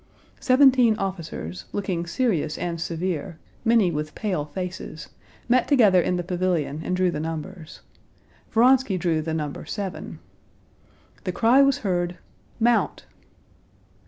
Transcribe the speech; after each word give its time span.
Seventeen 0.39 0.97
officers, 0.97 1.65
looking 1.73 2.07
serious 2.07 2.57
and 2.57 2.81
severe, 2.81 3.37
many 3.63 3.91
with 3.91 4.15
pale 4.15 4.45
faces, 4.45 5.09
met 5.47 5.67
together 5.67 6.01
in 6.01 6.15
the 6.15 6.23
pavilion 6.23 6.81
and 6.83 6.95
drew 6.97 7.11
the 7.11 7.19
numbers. 7.19 7.81
Vronsky 8.49 8.97
drew 8.97 9.21
the 9.21 9.35
number 9.35 9.63
seven. 9.63 10.17
The 11.23 11.31
cry 11.31 11.61
was 11.61 11.77
heard: 11.85 12.17
"Mount!" 12.59 13.05